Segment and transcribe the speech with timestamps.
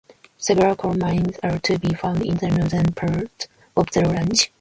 [0.39, 3.45] Several coal mines are to be found in the northern part
[3.77, 4.49] of the range.